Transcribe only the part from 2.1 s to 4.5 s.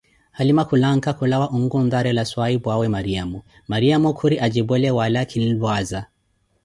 swahiphu'awe Mariamo, Mariamo khuri